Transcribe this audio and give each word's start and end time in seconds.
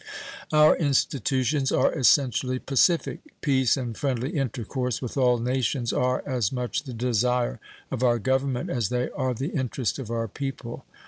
Our 0.51 0.75
institutions 0.77 1.71
are 1.71 1.93
essentially 1.93 2.57
pacific. 2.57 3.19
Peace 3.41 3.77
and 3.77 3.95
friendly 3.95 4.31
intercourse 4.31 4.99
with 4.99 5.15
all 5.15 5.37
nations 5.37 5.93
are 5.93 6.23
as 6.25 6.51
much 6.51 6.81
the 6.85 6.93
desire 6.93 7.59
of 7.91 8.01
our 8.01 8.17
Government 8.17 8.71
as 8.71 8.89
they 8.89 9.11
are 9.11 9.35
the 9.35 9.49
interest 9.49 9.99
of 9.99 10.09
our 10.09 10.27
people. 10.27 10.85